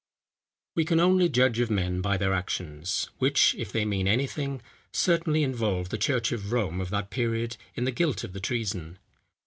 [0.73, 4.63] We can only judge of men by their actions; which, if they mean any thing,
[4.91, 8.97] certainly involve the church of Rome of that period in the guilt of the treason.